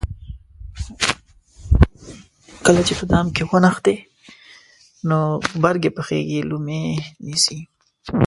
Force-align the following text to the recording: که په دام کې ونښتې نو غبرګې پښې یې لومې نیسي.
که 2.87 2.93
په 2.99 3.05
دام 3.11 3.27
کې 3.35 3.43
ونښتې 3.51 3.95
نو 5.09 5.17
غبرګې 5.53 5.89
پښې 5.97 6.19
یې 6.31 6.39
لومې 6.49 6.81
نیسي. 7.29 7.59